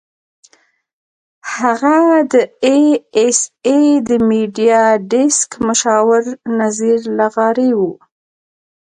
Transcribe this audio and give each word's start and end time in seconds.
هغه 1.55 1.97
د 2.31 2.33
اى 2.65 2.81
ايس 3.17 3.39
اى 3.67 3.79
د 4.07 4.09
میډیا 4.29 4.81
ډیسک 5.11 5.49
مشاور 5.67 6.23
نذیر 6.59 6.99
لغاري 7.17 7.71
وو. 7.79 7.91